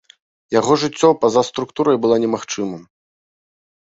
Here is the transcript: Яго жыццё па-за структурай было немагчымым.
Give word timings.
Яго 0.59 0.77
жыццё 0.83 1.09
па-за 1.25 1.41
структурай 1.49 1.95
было 2.07 2.15
немагчымым. 2.25 2.83